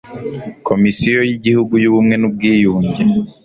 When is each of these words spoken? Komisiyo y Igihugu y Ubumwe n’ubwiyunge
Komisiyo 0.67 1.19
y 1.29 1.31
Igihugu 1.37 1.73
y 1.83 1.87
Ubumwe 1.89 2.15
n’ubwiyunge 2.17 3.01